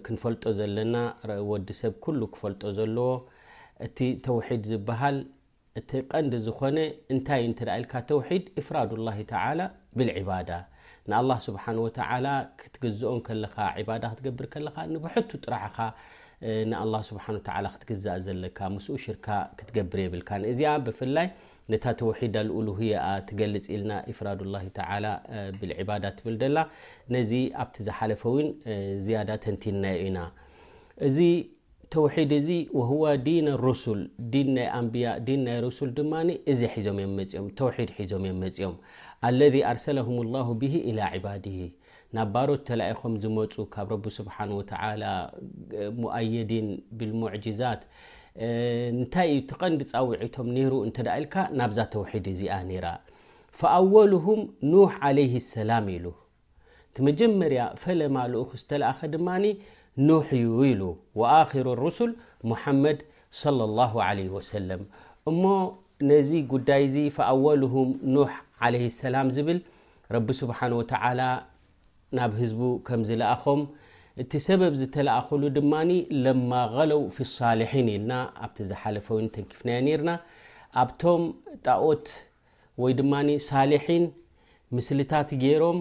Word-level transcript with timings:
ክፈልጦ 0.05 0.43
ዘለናዲሰብ 0.59 1.93
ل 2.19 2.21
ፈጦ 2.41 2.61
ዘለዎ 2.77 3.11
ድ 3.97 4.65
ዝ 4.67 4.71
እቲ 5.79 5.89
ቀንዲ 6.11 6.33
ዝኾነ 6.45 6.77
እንታ 7.13 7.27
ኢልካ 7.79 7.93
ተውሒድ 8.09 8.45
ፍራድ 8.67 8.91
ላ 9.07 9.09
ተ 9.31 9.33
ብልባዳ 9.97 10.51
ንኣله 11.11 11.33
ስብሓه 11.47 11.75
ወተ 11.85 11.97
ክትግዝኦ 12.59 13.11
ከለካ 13.27 13.57
ክትገብር 14.19 14.45
ከለካ 14.53 14.75
ንብሕቱ 14.93 15.29
ጥራሕኻ 15.45 15.77
ንኣ 16.71 16.81
ስብሓ 17.09 17.25
ተ 17.47 17.51
ክትግዛእ 17.75 18.17
ዘለካ 18.25 18.59
ምስኡ 18.75 18.95
ሽርካ 19.05 19.27
ክትገብር 19.59 19.99
ይብልካ 20.03 20.29
እዚኣ 20.51 20.73
ብፍላይ 20.85 21.27
ነታ 21.71 21.85
ተውሒዳ 22.01 22.35
ልሉያ 22.49 22.95
ትገልፅ 23.29 23.65
ኢልና 23.73 23.91
ፍራድ 24.19 24.39
ብዳ 25.89 26.05
ትብል 26.19 26.37
ላ 26.57 26.65
ነዚ 27.15 27.31
ኣብቲ 27.63 27.75
ዝሓለፈ 27.87 28.21
ው 28.33 28.37
ዝያዳ 29.07 29.29
ተንቲናዩ 29.45 29.99
ኢና 30.09 30.19
ተውሒድ 31.93 32.31
እዚ 32.37 32.49
ወه 32.79 33.11
ዲን 33.27 33.47
ሩሱል 33.63 34.01
ዲን 34.33 34.47
ናይ 34.55 34.67
ኣንብያ 34.79 35.05
ዲን 35.27 35.39
ናይ 35.45 35.57
ሩሱል 35.65 35.89
ድማ 35.97 36.11
እዚ 36.51 36.61
ሒዞምእዮ 36.73 37.31
ኦም 37.41 37.47
ተውሒድ 37.59 37.89
ሒዞም 37.97 38.23
እዮም 38.29 38.37
መፅኦም 38.43 38.75
ኣለذ 39.27 39.55
ኣርሰለም 39.69 40.09
ላ 40.33 40.43
ብሂ 40.63 40.73
ኢ 40.91 40.93
ዕባድሂ 41.19 41.55
ናብ 42.17 42.29
ባሮት 42.33 42.61
ተለኢኾም 42.69 43.13
ዝመፁ 43.23 43.53
ካብ 43.73 43.87
ረቢ 43.93 44.05
ስብሓነ 44.19 44.49
ወተ 44.59 44.71
ሙኣየዲን 46.01 46.67
ብልሙዕጅዛት 46.99 47.81
እንታይ 48.91 49.29
ዩ 49.33 49.37
ትቐንዲ 49.51 49.81
ፃውዒቶም 49.93 50.47
ነይሩ 50.57 50.73
እንተ 50.87 50.97
ዳ 51.07 51.17
ኢልካ 51.21 51.35
ናብዛ 51.61 51.79
ተውሒድ 51.95 52.25
እዚኣ 52.33 52.53
ነራ 52.69 52.85
ፈኣወሉም 53.59 54.41
ኑሕ 54.73 54.93
ዓለይ 55.07 55.33
ሰላም 55.53 55.87
ኢሉ 55.97 56.05
ቲ 56.95 57.05
መጀመርያ 57.09 57.61
ፈለማ 57.83 58.17
ልኡክ 58.33 58.51
ዝተለኣኸ 58.61 58.99
ድማ 59.15 59.27
እዩ 60.07 60.53
ሉ 60.79 60.83
ኣሩ 61.37 61.67
رሱል 61.85 62.11
ሙመድ 62.49 62.99
ص 63.39 63.43
ه 63.95 64.41
ሰለም 64.53 64.81
እሞ 65.29 65.41
ነዚ 66.09 66.29
ጉዳይ 66.53 66.83
ዚ 66.93 66.97
فኣወሉهም 67.15 67.89
ኖ 68.13 68.15
عለ 68.63 68.73
ሰላም 69.01 69.27
ዝብል 69.35 69.59
ረቢ 70.15 70.27
ስብሓ 70.41 70.59
وተ 70.79 70.91
ናብ 72.17 72.31
ህዝቡ 72.41 72.61
ከምዝለኣኾም 72.85 73.59
እቲ 74.21 74.31
ሰበብ 74.45 74.73
ዝተለኣኸሉ 74.79 75.43
ድማ 75.57 75.71
ለማ 76.25 76.51
ለው 76.91 77.01
ف 77.15 77.17
ሳሊሒን 77.35 77.87
ኢልና 77.95 78.11
ኣብቲ 78.45 78.57
ዝሓለፈው 78.69 79.17
ተንኪፍና 79.35 79.69
ርና 79.99 80.11
ኣብቶም 80.83 81.23
ጣወት 81.65 82.07
ወይ 82.83 82.93
ድማ 82.99 83.13
ሳሊሒን 83.49 84.05
ምስልታት 84.77 85.29
ገይሮም 85.43 85.79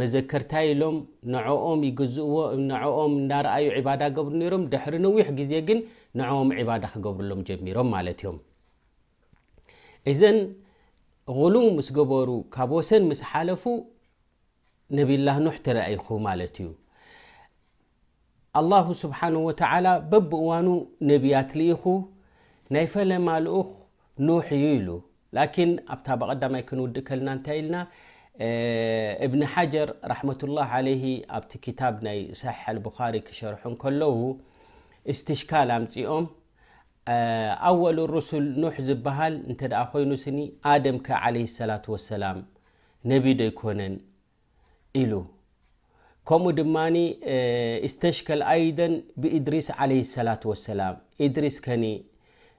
መዘከርታ 0.00 0.52
ኢሎም 0.70 0.96
ንኦም 1.32 1.80
ይገዝእዎ 1.88 2.34
ኦም 3.02 3.12
እናርኣዩ 3.22 3.66
ባዳ 3.86 4.02
ገብሩ 4.16 4.32
ነሮም 4.42 4.62
ድሕሪ 4.72 4.94
ነዊሕ 5.04 5.28
ግዜ 5.38 5.52
ግን 5.68 5.78
ንዕኦም 6.20 6.50
ባዳ 6.68 6.84
ክገብርሎም 6.94 7.40
ጀሚሮም 7.48 7.88
ማለት 7.96 8.18
ዮም 8.26 8.38
እዘን 10.12 10.38
غሉም 11.38 11.68
ምስ 11.76 11.88
ገበሩ 11.98 12.28
ካብ 12.54 12.70
ወሰን 12.78 13.04
ምስ 13.10 13.20
ሓለፉ 13.30 13.62
ነብላ 14.96 15.28
ኖሕ 15.44 15.56
ተረይኹ 15.66 16.06
ማለት 16.26 16.56
እዩ 16.62 16.68
ኣلላ 18.58 18.74
ስብሓን 19.04 19.34
ወተ 19.46 19.62
በብእዋኑ 20.10 20.68
ነቢያት 21.10 21.50
ልኢኹ 21.60 21.82
ናይ 22.74 22.86
ፈለማ 22.92 23.28
ልኡኽ 23.46 23.70
ኖሕ 24.28 24.46
እዩ 24.58 24.66
ኢሉ 24.76 24.88
ላን 25.38 25.72
ኣብታ 25.94 26.06
ብቀዳማይ 26.20 26.62
ክንውድእ 26.68 27.04
ከልና 27.08 27.28
እንታይ 27.36 27.56
ኢልና 27.62 27.76
እብن 29.26 29.40
ሓجር 29.52 29.88
رحمةالله 30.12 30.66
عليه 30.78 31.04
ኣብቲ 31.36 31.52
ታ 31.78 31.82
ናይ 32.06 32.18
صحح 32.40 32.62
البሪ 32.74 33.14
ክሸርሑ 33.26 33.62
ከለዉ 33.82 34.16
اسተሽካ 35.12 35.50
مፅኦም 35.82 36.24
ኣول 37.68 37.98
الرسል 38.06 38.44
نح 38.62 38.74
ዝبሃል 38.88 39.34
እ 39.52 39.54
ኮይኑ 39.92 40.10
ኒ 40.36 40.38
ኣدም 40.72 40.96
عليه 41.22 41.44
اللة 41.64 41.84
وسላ 41.94 42.24
ነቢ 43.10 43.24
ዶ 43.38 43.40
ይኮነ 43.50 43.80
ኢሉ 45.00 45.12
ከምኡ 46.28 46.46
ድማ 46.60 46.76
اسተሽከል 47.86 48.40
ኣiደ 48.54 48.80
ብإድሪስ 49.22 49.68
عليه 49.80 50.02
اللة 50.20 50.42
وسላም 50.52 50.94
ድሪስ 51.34 51.56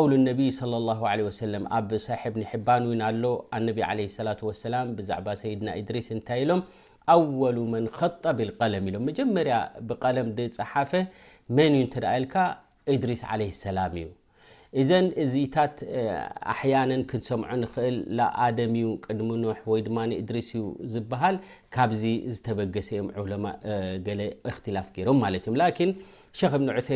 ው 0.00 0.06
ኣብ 0.38 0.56
ሳ 0.56 0.66
ኣሎ 1.10 1.24
ድ 5.58 5.84
ድሪስ 5.90 6.06
ሎ 6.50 6.58
ኣወ 7.14 7.60
መ 7.72 7.80
ጣ 8.24 8.32
ለ 8.72 8.76
ሎም 8.94 9.08
ጀመ 9.18 9.36
ብለ 9.88 10.46
ፀሓፈ 10.58 10.92
መን 11.56 11.74
ል 12.24 12.26
ድሪስ 13.04 13.24
ላ 13.78 13.86
ዩ 14.04 14.08
ዘ 14.88 14.94
እዚታ 15.22 15.56
ነ 16.92 17.20
ሰም 17.28 17.42
ል 18.18 18.24
ቅድሚ 19.06 19.20
ኖሕ 19.44 19.60
ድሪስ 20.30 20.48
ዝሃ 20.96 21.20
ካዚ 21.76 22.02
ዝበገሰ 22.38 22.90
ላፍ 24.76 24.88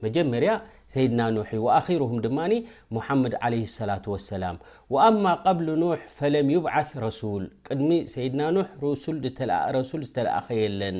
ممر 0.03 0.61
سيدنا 0.89 1.31
نوح 1.31 1.55
وخرهم 1.55 2.17
من 2.27 2.53
محمد 2.91 3.35
عليه 3.35 3.63
الصلاة 3.63 4.03
والسلام 4.07 4.59
وأما 4.91 5.33
قبل 5.35 5.79
نوح 5.79 6.09
فلم 6.09 6.51
يبعث 6.51 6.97
رسول 7.07 7.51
دم 7.71 7.91
سيدا 8.15 8.51
نو 8.55 8.65
رسول 8.83 10.05
تلاخيلن 10.17 10.97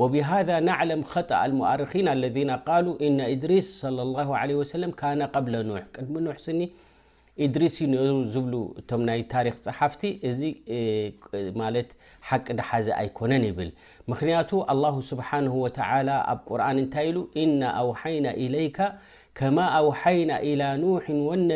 وبهذا 0.00 0.56
نعلم 0.70 1.00
خطأ 1.12 1.38
المؤرخين 1.44 2.06
الذين 2.08 2.50
قالوا 2.50 2.94
إن 3.06 3.20
إدريس 3.20 3.66
صلى 3.82 4.02
الله 4.02 4.28
عليه 4.40 4.56
وسلم 4.62 4.90
كان 5.02 5.20
قبل 5.34 5.52
نوح 5.68 5.82
دم 6.04 6.14
ن 6.24 6.28
ن 6.58 6.60
ድሪስ 7.54 7.74
እ 7.82 9.16
ታሪክ 9.32 9.56
ጸሓፍቲ 9.64 10.02
ዚ 10.38 10.48
ሓቂ 12.30 12.46
ሓዘ 12.70 12.88
ኣይኮነን 13.02 13.44
ይብል 13.50 13.70
ክቱ 14.20 14.50
لله 14.76 14.96
سه 15.10 15.16
و 15.60 15.64
ኣብ 16.30 16.48
ር 16.60 16.82
ታይ 16.94 17.08
وحይና 17.88 18.26
ማ 19.56 19.60
وحይና 19.88 20.32
ح 21.04 21.06
ና 21.48 21.50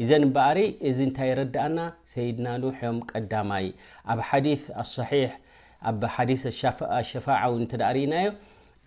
ዘ 0.09 0.13
በሪ 0.37 0.59
ዚ 0.97 1.01
ታይ 1.19 1.31
ረአና 1.41 1.79
ሰድና 2.15 2.47
ح 2.81 2.81
ቀይ 3.31 3.67
ኣብ 4.13 4.21
ص 4.95 4.97
ኣብሓዲث 5.91 6.43
ሸፋع 7.13 7.41
ሪእና 7.97 8.15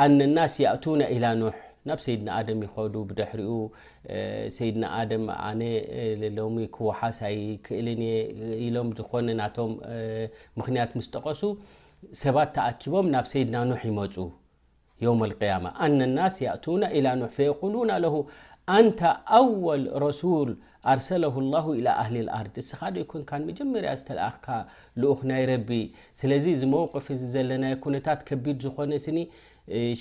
ኣነ 0.04 0.20
لናስ 0.20 0.56
እن 0.96 1.02
ኢل 1.16 1.26
ኖح 1.44 1.56
ናብ 1.90 2.00
ሰድና 2.06 2.30
ም 2.60 2.62
يዱ 2.70 2.96
ደحሪኡ 3.20 3.52
ሰይድና 4.58 4.86
ነ 5.60 5.62
ክوሓስ 6.76 7.20
ይክእል 7.40 7.88
የ 8.08 8.14
ኢሎም 8.66 8.90
ዝኮ 8.98 9.12
ናቶ 9.40 9.58
ምክንያት 10.60 10.92
ስ 11.06 11.08
ጠቀሱ 11.16 11.42
ሰባት 12.24 12.50
ተኣኪቦም 12.58 13.08
ናብ 13.16 13.26
ሰይድና 13.34 13.58
ኖح 13.72 13.84
ይመፁ 13.92 14.16
يم 15.06 15.20
القيم 15.30 15.64
ነ 16.18 16.22
ስ 16.36 16.38
ل 17.06 17.08
فقሉ 17.36 17.76
ኣንተ 18.76 19.02
ኣወል 19.40 19.84
ረሱል 20.06 20.50
ኣርሰለ 20.92 21.24
ላه 21.54 21.66
ኣህሊ 22.02 22.16
ኣርድ 22.38 22.56
እስካደ 22.62 22.96
ይኮን 23.04 23.42
መጀመርያ 23.50 23.90
ዝተለኣኽካ 24.00 24.48
ልኡክ 25.02 25.22
ናይ 25.32 25.44
ረቢ 25.52 25.70
ስለዚ 26.20 26.46
ዝመወቅፍ 26.62 27.06
ዘለና 27.34 27.64
ኩነታት 27.84 28.20
ከቢድ 28.30 28.58
ዝኾነ 28.66 28.92
ስኒ 29.06 29.18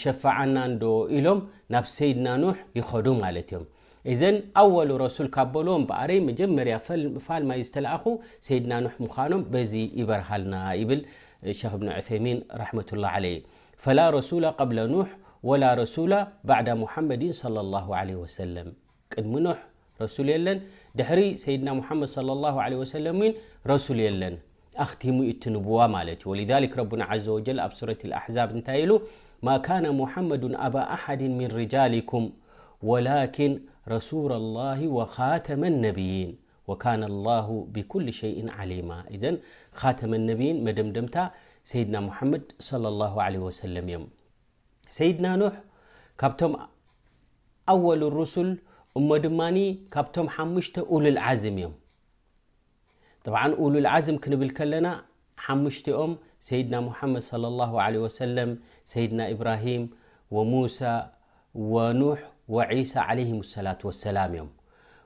ሸፋዓና 0.02 0.56
ዶ 0.82 0.94
ኢሎም 1.18 1.40
ናብ 1.74 1.86
ሰይድና 1.96 2.28
ኖሕ 2.44 2.58
ይኸዱ 2.78 3.06
ማለት 3.24 3.48
እዮም 3.52 3.64
እዘን 4.12 4.36
ኣወል 4.62 4.90
ረሱል 5.04 5.26
ካ 5.34 5.44
በሎዎም 5.54 5.82
በኣረይ 5.90 6.20
መጀመርያ 6.30 6.76
ፋል 7.26 7.42
ማይ 7.50 7.62
ዝተለኣኹ 7.68 8.04
ሰይድና 8.48 8.72
ኖሕ 8.86 8.94
ምዃኖም 9.04 9.42
በዚ 9.54 9.74
ይበርሃልና 10.02 10.54
ይብል 10.82 11.02
ክ 11.60 11.72
እብኒ 11.76 11.88
ዑይሚን 12.10 12.38
ረ 12.62 12.66
ላ 13.04 13.08
ለ 13.24 13.26
ረ 14.14 14.16
ولا 15.48 15.70
رسول 15.74 16.12
بعد 16.44 16.70
محمد 16.82 17.30
صلى 17.42 17.60
الله 17.60 17.96
علي 18.00 18.14
وسلم 18.14 18.68
دمنح 19.18 19.58
رسول 20.02 20.60
دحر 20.98 21.18
سيد 21.44 21.60
ممدسم 21.68 22.26
ن 23.20 23.22
رسول 23.72 24.00
أتم 24.84 25.16
ت 25.42 25.44
نبوة 25.54 25.94
ولذلك 26.30 26.72
ربن 26.82 27.00
عز 27.12 27.26
وجل 27.36 27.58
سورة 27.80 28.00
الأحاب 28.08 28.48
ل 28.56 28.58
ما 29.46 29.54
كان 29.68 29.84
محمد 30.02 30.42
أبا 30.66 30.82
أحد 30.96 31.22
من 31.40 31.48
رجالكم 31.62 32.22
ولكن 32.90 33.50
رسول 33.94 34.30
الله 34.42 34.78
وخاتم 34.96 35.62
النب 35.72 36.00
وان 36.70 37.02
الله 37.12 37.46
بكل 37.74 38.06
شيء 38.22 38.38
عليم 38.58 38.88
ن 39.22 39.24
ى 41.04 41.06
س 43.60 43.62
سيድና 44.96 45.26
نوح 45.42 45.54
ካብቶም 46.20 46.52
اول 47.74 48.00
الرسل 48.10 48.48
እ 48.98 49.00
ድማ 49.24 49.40
ካብቶም 49.94 50.26
5مሽ 50.36 50.66
وሉالعزم 50.94 51.54
እዮም 51.60 51.74
طع 53.26 53.42
وሉالعزم 53.64 54.16
ክብል 54.24 54.50
ለና 54.72 54.86
متኦም 55.64 56.12
سيድና 56.48 56.74
محمድ 56.88 57.20
صلى 57.32 57.46
الله 57.52 57.72
عليه 57.84 58.00
وسلم 58.06 58.48
سيድና 58.92 59.20
إبراهم 59.34 59.82
وموسى 60.34 60.94
ونوح 61.74 62.18
وعيسى 62.54 62.98
علهم 63.08 63.38
الصلة 63.44 63.80
وسل 63.88 64.16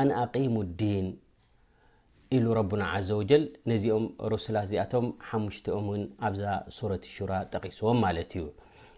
ኣ 0.00 0.02
ኣقሙ 0.22 0.56
اዲን 0.66 1.06
ኢሉ 2.36 2.44
ረና 2.58 2.82
عዘ 2.96 3.08
وጀል 3.20 3.42
ነዚኦም 3.70 4.04
ረሱላት 4.32 4.64
እዚኣቶም 4.68 5.06
ሓሙሽኦም 5.28 5.86
ን 6.00 6.04
ኣብዛ 6.26 6.42
ሱረة 6.76 7.02
ሹራ 7.14 7.32
ጠቂፅዎም 7.52 7.98
ማለት 8.04 8.30
እዩ 8.38 8.44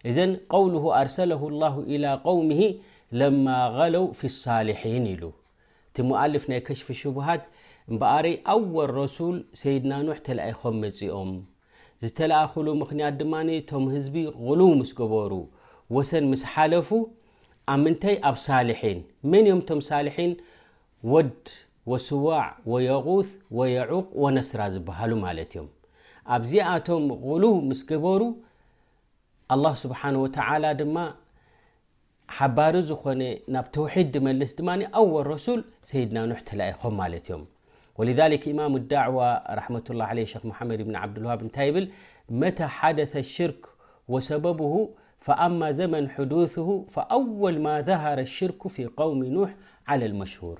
እዘን 0.09 0.31
قውل 0.53 0.73
ኣርሰل 0.99 1.31
الله 1.49 1.75
إلى 1.93 2.09
قوሚ 2.27 2.51
ለማ 3.19 3.45
غለው 3.77 4.05
في 4.19 4.27
لصሊሒን 4.67 5.05
ኢሉ 5.13 5.23
እቲ 5.89 5.97
ሞዓልፍ 6.09 6.43
ናይ 6.51 6.59
ከሽፊ 6.67 6.87
ሽبሃት 7.01 7.43
እምበኣር 7.91 8.25
ኣወ 8.53 8.75
ረሱል 9.01 9.35
ሰይድና 9.61 9.91
ኖሕ 10.07 10.17
ተኣይኾም 10.27 10.75
መፅኦም 10.83 11.31
ዝተለኣክሉ 12.03 12.67
ምክንያት 12.83 13.13
ድማ 13.21 13.33
ቶም 13.69 13.83
ህዝቢ 13.95 14.15
غሉው 14.47 14.71
ምስ 14.79 14.91
ገበሩ 14.99 15.33
ወሰን 15.95 16.25
ምስ 16.31 16.41
ሓለፉ 16.53 16.89
ኣብ 17.73 17.79
ምንታይ 17.83 18.15
ኣብ 18.29 18.35
ሳልሒን 18.47 18.99
መን 19.31 19.45
ዮም 19.51 19.61
ቶም 19.69 19.79
ሳልሒን 19.89 20.31
وድ 21.13 21.47
وسوع 21.85 22.45
ويغوث 22.65 23.29
ويعق 23.57 24.07
ونسر 24.23 24.59
زبل 24.73 25.11
يم 25.55 25.65
بዚتم 26.41 27.03
غل 27.27 27.43
مس 27.69 27.81
جبሩ 27.89 28.21
الله 29.53 29.73
سبحانه 29.83 30.19
وتعلى 30.25 30.69
حبر 32.37 32.75
ن 33.19 33.21
نب 33.55 33.65
توحيد 33.77 34.11
ملس 34.27 34.51
اول 35.01 35.23
رسول 35.35 35.59
سيدና 35.89 36.17
نح 36.31 36.39
ليم 36.59 37.13
يم 37.31 37.41
ولذلك 37.99 38.41
إمام 38.53 38.73
الدعوى 38.81 39.29
رحمة 39.59 39.85
الله 39.91 40.05
عليه 40.13 40.25
محمድ 40.51 40.79
بن 40.87 40.93
بدالوه 41.05 41.87
متى 42.41 42.65
حدث 42.79 43.11
اشرك 43.25 43.61
وسببه 44.11 44.75
فأما 45.25 45.67
زمن 45.81 46.03
حدوثه 46.15 46.69
فأول 46.93 47.53
ما 47.67 47.75
ذهر 47.89 48.17
الشرك 48.27 48.61
في 48.75 48.83
قوم 48.99 49.19
نوح 49.37 49.49
على 49.89 50.05
المشهور 50.11 50.59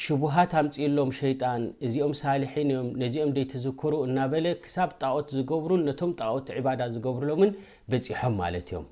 ሽቡሃት 0.00 0.52
ኣምፂሎም 0.60 1.10
ሸይጣን 1.18 1.62
እዚኦም 1.86 2.12
ሳልሒን 2.20 2.68
እዮም 2.74 2.86
ነዚኦም 3.02 3.30
ደይተዘክሩ 3.36 3.92
እናበለ 4.08 4.46
ክሳብ 4.64 4.90
ጣዖት 5.02 5.26
ዝገብሩ 5.36 5.70
ነቶም 5.88 6.12
ጣኦት 6.20 6.46
ዕባዳ 6.58 6.80
ዝገብርሎምን 6.94 7.50
በፂሖም 7.92 8.34
ማለት 8.42 8.66
እዮም 8.72 8.86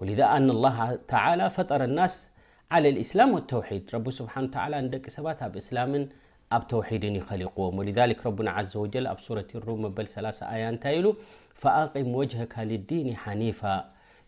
ወ 0.00 0.08
ل 0.10 0.12
ተ 1.10 1.22
ፈጠረ 1.56 1.80
الናስ 1.90 2.14
على 2.74 2.86
እስላም 3.04 3.30
ولተውሒድ 3.36 3.84
ረቢ 3.94 4.06
ስብሓኑ 4.20 4.44
ተ 4.56 4.66
ንደቂ 4.86 5.04
ሰባት 5.16 5.38
ኣብ 5.46 5.54
እስላምን 5.62 6.04
ኣብ 6.56 6.62
ተውሒድን 6.72 7.16
ይኸሊቕዎም 7.20 7.76
ወذ 7.80 7.98
ረና 8.24 8.48
ዘ 8.72 8.74
ኣብ 9.12 9.66
መበል 9.86 10.06
3 10.16 10.46
ኣያ 10.52 10.62
እንታይ 10.74 10.94
ኢሉ 11.00 11.06
فኣقም 11.62 12.10
ወጅهካ 12.20 12.54
لዲን 12.72 13.08
ሓኒፋ 13.22 13.60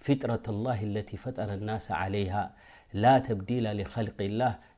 ፍጥረة 0.06 0.44
الላه 0.54 0.78
اለ 0.88 0.96
ፈጠረ 1.24 1.50
الናስ 1.60 1.86
عለይ 2.00 2.26
ላ 3.02 3.06
ተብዲላ 3.26 3.66
لخል 3.78 4.08
ላ 4.40 4.42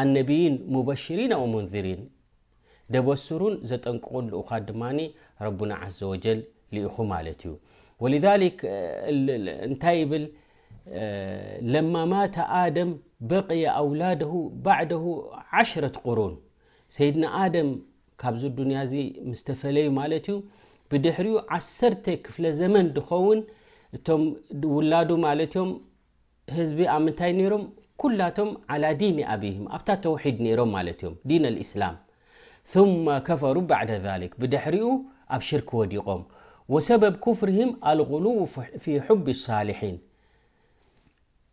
ኣነብይን 0.00 0.54
ሙበሽሪና 0.74 1.32
وሙንذሪን 1.42 2.00
ደበስሩን 2.92 3.54
ዘጠንቅቁ 3.70 4.10
ልኡኻ 4.28 4.50
ድማ 4.68 4.82
ረቡና 5.46 5.72
ዘ 5.98 6.00
وጀል 6.12 6.40
ልኢኹ 6.74 6.96
ማለት 7.12 7.40
እዩ 7.46 7.52
ወذ 8.04 8.24
እንታይ 9.68 9.98
ብል 10.10 10.24
ለማ 11.72 11.94
ማተ 12.12 12.36
ኣደም 12.60 12.90
በقየ 13.30 13.64
ኣውላድ 13.80 14.22
ባዕድ 14.64 14.92
1ሽ 15.60 15.72
ቁሩን 16.04 16.34
ሰይድና 16.96 17.24
ኣደም 17.42 17.68
ካብዚ 18.22 18.42
ዱንያ 18.58 18.78
ዚ 18.92 18.94
ምስተፈለዩ 19.30 19.86
ማለት 20.00 20.24
እዩ 20.30 20.36
ብድሕሪኡ 20.90 21.36
ዓሰተ 21.56 22.06
ክፍለ 22.24 22.44
ዘመን 22.60 22.86
ድኸውን 22.96 23.40
እቶም 23.96 24.22
ውላዱ 24.76 25.10
ማለት 25.26 25.52
ዮም 25.60 25.70
ህዝቢ 26.56 26.80
ብ 26.92 26.98
ምንታይ 27.04 27.32
ነሮም 27.38 27.64
لቶ 28.20 28.38
على 28.72 28.88
ዲين 29.00 29.18
ኣبه 29.34 29.56
ኣብታ 29.74 29.88
ተويድ 30.04 30.38
ሮም 30.58 30.72
ዲين 31.28 31.44
الإسلام 31.52 31.96
ثم 32.74 33.06
كفر 33.28 33.56
بعد 33.72 33.90
ذلك 34.06 34.32
بድحሪኡ 34.40 34.86
ኣብ 35.34 35.42
شርክ 35.48 35.68
وዲቆም 35.80 36.22
وሰبብ 36.72 37.14
كፍرهم 37.26 37.70
الغلو 37.90 38.36
في 38.84 38.92
حب 39.06 39.26
الصالحين 39.36 39.96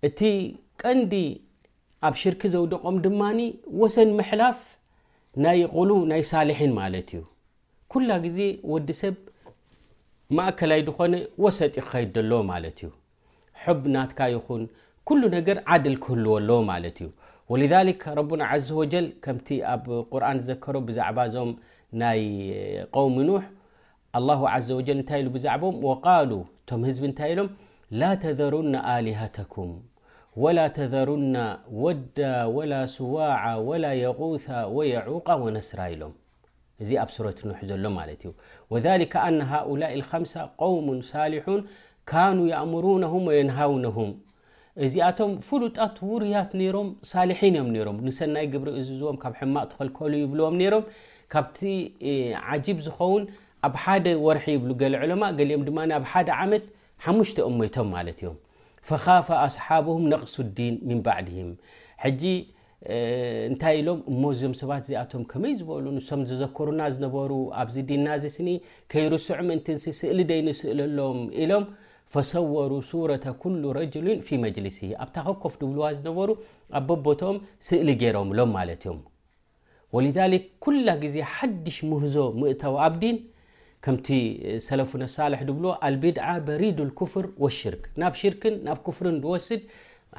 እቲ 0.08 0.20
ቀንዲ 0.82 1.14
ኣብ 2.08 2.16
شርክ 2.22 2.42
ዘوድቆም 2.54 2.96
ድማ 3.06 3.22
وሰن 3.82 4.10
محላፍ 4.20 4.58
غ 5.76 5.78
ናይ 6.12 6.22
ሳلحيን 6.32 6.72
ማለ 6.80 6.94
እዩ 7.04 7.12
ኩل 7.92 8.10
ግዜ 8.26 8.38
وዲ 8.72 8.88
ሰብ 9.02 9.16
ማእكلይ 10.38 10.82
ድኮነ 10.88 11.14
وሰጢ 11.44 11.76
ክከ 11.84 11.94
ለዎ 12.32 12.40
ማ 12.50 12.52
እዩ 12.70 12.80
ب 13.80 13.82
ናትካ 13.94 14.20
ይኹን 14.36 14.64
كل 15.10 15.24
نر 15.36 15.50
عدل 15.72 15.96
كهل 16.06 16.28
ولذلك 17.52 18.02
ربن 18.20 18.40
عز 18.52 18.70
وجل 18.80 19.06
م 19.36 19.40
قرآن 20.14 20.38
كر 20.64 20.76
بع 20.88 21.08
م 21.48 21.52
قوم 22.98 23.16
نو 23.28 23.36
الله 24.18 24.40
عز 24.54 24.70
ول 24.78 24.86
ب 25.34 25.64
وقالوا 25.88 26.44
ب 26.70 26.72
م 27.04 27.46
لا 28.02 28.12
تذرن 28.26 28.74
آلهتكم 28.98 29.70
ولا 30.44 30.66
تذرن 30.80 31.36
ود 31.84 32.14
ولا 32.56 32.82
سواع 32.98 33.42
ولا 33.70 33.92
يغوث 34.06 34.48
ويعوق 34.76 35.28
ونسر 35.44 35.80
م 36.02 36.12
ورة 37.18 37.40
ن 37.48 37.52
وذلك 38.72 39.14
أن 39.28 39.38
هؤلاء 39.54 39.92
الخمسة 40.00 40.42
قوم 40.64 40.88
صالحون 41.12 41.60
كانوا 42.12 42.46
يأمرونهم 42.54 43.22
وينهونهم 43.30 44.10
እዚኣቶም 44.86 45.32
ፍሉጣት 45.48 45.96
ውሩያት 46.10 46.52
ነሮም 46.60 46.90
ሳሊሒን 47.12 47.56
እዮም 47.60 47.70
ነሮም 47.76 47.98
ንሰናይ 48.08 48.46
ግብሪ 48.54 48.70
እዝዝቦም 48.82 49.18
ካብ 49.24 49.34
ሕማቅ 49.40 49.66
ተኸልከሉ 49.72 50.12
ይብልዎም 50.22 50.56
ነሮም 50.62 50.84
ካብቲ 51.34 51.60
ዓጂብ 52.54 52.78
ዝኸውን 52.88 53.24
ኣብ 53.68 53.74
ሓደ 53.84 54.06
ወርሒ 54.26 54.46
ይብ 54.56 54.64
ገሊ 54.82 54.94
ዕለማ 55.06 55.24
ገሊኦም 55.40 55.64
ድማ 55.70 55.80
ናብ 55.92 56.04
ሓደ 56.12 56.30
ዓመት 56.44 56.64
ሓሙሽተ 57.08 57.38
እሞቶም 57.50 57.90
ማለት 57.96 58.20
እዮም 58.24 58.38
ፈካፈ 58.92 59.28
ኣስሓብም 59.48 60.04
ነቕሱ 60.14 60.36
ዲን 60.60 60.76
ሚን 60.90 61.00
ባዕድም 61.08 61.52
ሕጂ 62.06 62.24
እንታይ 63.50 63.76
ኢሎም 63.82 64.00
እሞ 64.12 64.22
እዝዮም 64.34 64.54
ሰባት 64.62 64.84
እዚኣቶም 64.86 65.24
ከመይ 65.32 65.54
ዝበሉ 65.60 65.86
ንሶም 65.98 66.22
ዘዘክሩና 66.30 66.82
ዝነበሩ 66.96 67.32
ኣብዚ 67.62 67.76
ዲና 67.90 68.08
ዚ 68.24 68.30
ስኒ 68.36 68.50
ከይርስዑምንቲንስ 68.92 69.86
ስእሊ 70.00 70.20
ደይንስእለሎዎም 70.30 71.20
ኢሎም 71.44 71.66
فصوروا 72.14 72.82
صورة 72.82 73.36
كل 73.44 73.62
رجل 73.82 74.08
في 74.28 74.34
مجلسه 74.46 74.88
ኣብ 75.04 75.10
ታخኮፍ 75.18 75.54
ل 75.78 75.80
ዝነበሩ 75.98 76.30
ኣ 76.78 76.80
ببቶም 76.88 77.38
ስእሊ 77.68 77.88
ገرምሎም 78.04 78.52
ولذلك 79.96 80.44
كل 80.66 80.88
ዜ 81.14 81.16
ሓድش 81.36 81.78
مህዞ 81.92 82.16
مእتو 82.40 82.74
ኣبዲن 82.88 83.18
ከቲ 83.86 84.08
ሰለف 84.68 84.90
الሳلح 85.00 85.40
البድعة 85.88 86.36
بريድ 86.48 86.78
الكፍر 86.88 87.26
والشርክ 87.44 87.84
ናብ 88.02 88.14
شርክ 88.22 88.42
ናብ 88.68 88.78
كፍر 88.88 89.06
وስድ 89.32 89.62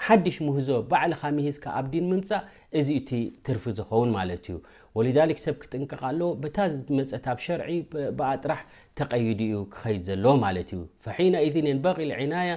ሓድሽ 0.07 0.37
ምህዞ 0.47 0.69
ባዕልኻ 0.91 1.23
መሂዝካ 1.37 1.65
ኣብ 1.79 1.87
ዲን 1.93 2.05
ምምፃእ 2.11 2.43
እዚ 2.79 2.89
እቲ 2.99 3.11
ትርፊ 3.47 3.65
ዝኸውን 3.79 4.11
ማለት 4.17 4.45
እዩ 4.51 4.57
ወለክ 4.99 5.39
ሰብ 5.45 5.55
ክጥንቀቃለዎ 5.63 6.29
በታ 6.43 6.57
ዝመፀት 6.75 7.25
ኣብ 7.33 7.39
ሸርዒ 7.47 7.71
ብኣጥራሕ 8.19 8.61
ተቀይድ 9.01 9.41
እዩ 9.49 9.57
ክኸይድ 9.73 10.03
ዘለዎ 10.09 10.33
ማለት 10.47 10.69
እዩ 10.77 10.81
ፈሒነን 11.07 11.67
ንበቂ 11.79 11.97
ዕናያ 12.27 12.51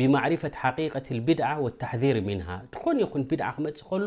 ብማርፈት 0.00 0.54
ሓቂቀት 0.62 1.08
ቢድዓ 1.28 1.48
ወተሕዚር 1.66 2.16
ሚንሃ 2.28 2.48
ኾን 2.82 2.98
ይኹን 3.04 3.22
ቢድዓ 3.32 3.48
ክመፅእ 3.56 3.86
ከሎ 3.90 4.06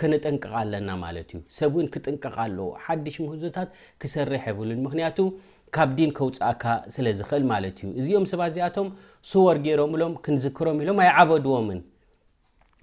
ከነጠንቀቃለና 0.00 0.88
ማለት 1.06 1.28
እዩ 1.32 1.38
ሰብ 1.58 1.74
እውን 1.78 1.88
ክጥንቀቃለዎ 1.96 2.68
ሓድሽ 2.86 3.16
ምህዞታት 3.26 3.68
ክሰርሕ 4.02 4.44
የብሉን 4.52 4.80
ምክንያቱ 4.86 5.18
ካብ 5.76 5.90
ዲን 6.00 6.10
ከውፃእካ 6.18 6.64
ስለ 6.96 7.06
ዝኽእል 7.20 7.44
ማለት 7.52 7.78
እዩ 7.86 7.90
እዚኦም 8.02 8.26
ሰባዚኣቶም 8.34 8.88
ስወር 9.32 9.58
ገይሮምሎም 9.68 10.14
ክንዝክሮም 10.26 10.80
ኢሎም 10.84 10.98
ኣይዓበድዎምን 11.06 11.80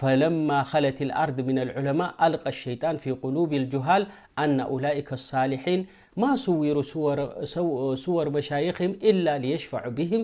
ፈለማ 0.00 0.50
ኸለት 0.70 0.98
ኣርض 1.20 1.38
ና 1.56 1.60
ዑለማء 1.78 2.10
ኣልቀ 2.24 2.44
ሸጣን 2.62 2.96
ፊ 3.02 3.14
قሉب 3.22 3.50
لجሃል 3.62 4.02
ኣነ 4.42 4.58
ላئካ 4.86 5.10
ሳሊሒን 5.30 5.80
ማ 6.22 6.24
ስውሩ 6.44 6.78
ስወር 8.04 8.28
መሻይኽም 8.36 8.92
إላ 9.10 9.26
لሽፈ 9.44 9.72
ብም 9.96 10.22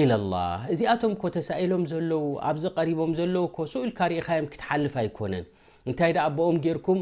ኢ 0.00 0.02
ላه 0.10 0.60
እዚኣቶም 0.72 1.12
ተሰኢሎም 1.36 1.82
ዘለው 1.92 2.24
ኣብዚ 2.50 2.64
ሪቦም 2.88 3.10
ዘለው 3.20 3.44
ስኡልካ 3.72 3.98
ርእኻዮም 4.12 4.46
ክትሓልፍ 4.52 4.94
ኣይኮነን 5.02 5.44
እንታይ 5.88 6.12
ቦኦም 6.36 6.56
ጌርኩም 6.64 7.00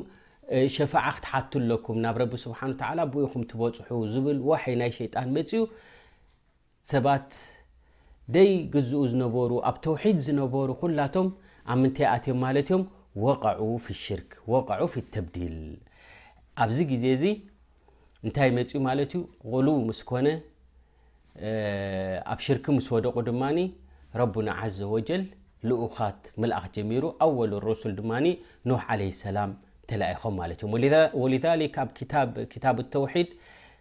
ሸፋዓ 0.74 1.06
ክትሓት 1.16 1.52
ለኩም 1.70 1.96
ናብ 2.04 2.16
ረ 2.20 2.24
ስሓ 2.44 2.60
ኹም 3.32 3.42
ትበፅሑ 3.50 3.90
ዝል 4.14 4.38
ይ 4.72 4.74
ናይ 4.80 4.90
ሸጣን 4.96 5.28
መፅኡ 5.36 5.62
ሰባት 6.92 7.30
ደይ 8.36 8.50
ግዝኡ 8.72 9.00
ዝነበሩ 9.12 9.50
ኣብ 9.68 9.76
ተውሒድ 9.84 10.18
ዝነበሩ 10.26 10.68
ኩላቶም 10.82 11.28
ብ 11.70 11.76
ምይ 11.82 12.04
ኣትዮም 12.14 12.82
و 13.22 13.24
في 13.84 13.92
لشርክ 13.98 14.30
في 14.92 14.98
لተبዲል 15.04 15.56
ኣብዚ 16.62 16.78
ግዜ 16.90 17.04
ዚ 17.22 17.24
እንታይ 18.26 18.50
መፅ 18.56 18.70
ማት 18.86 19.12
غልው 19.52 19.76
ስ 19.98 20.02
ኮነ 20.08 20.26
ኣብ 22.32 22.38
ሽርክ 22.46 22.64
ስ 22.86 22.88
ወደቁ 22.94 23.16
ድማ 23.28 23.42
ረبና 24.20 24.48
عز 24.60 24.78
وجል 24.94 25.22
لኡኻት 25.68 26.20
لኣ 26.50 26.58
ጀሩ 26.74 27.04
ኣو 27.24 27.38
رس 27.68 27.82
ድ 27.98 28.00
ኖح 28.68 28.82
علي 28.92 29.10
سላ 29.22 29.38
ተም 29.88 30.38
ذ 30.84 32.56
ታب 32.64 32.76
ተوድ 32.92 33.28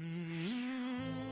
嗯 0.00 0.04
mm-hmm. 0.04 1.23